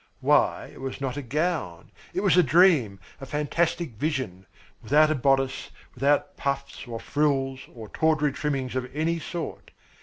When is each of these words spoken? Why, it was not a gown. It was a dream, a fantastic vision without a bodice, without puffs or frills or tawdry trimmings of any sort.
Why, 0.19 0.71
it 0.73 0.81
was 0.81 0.99
not 0.99 1.15
a 1.15 1.21
gown. 1.21 1.91
It 2.11 2.23
was 2.23 2.35
a 2.35 2.41
dream, 2.41 2.99
a 3.19 3.27
fantastic 3.27 3.91
vision 3.91 4.47
without 4.81 5.11
a 5.11 5.13
bodice, 5.13 5.69
without 5.93 6.35
puffs 6.37 6.87
or 6.87 6.99
frills 6.99 7.59
or 7.71 7.87
tawdry 7.87 8.31
trimmings 8.31 8.75
of 8.75 8.89
any 8.95 9.19
sort. 9.19 9.69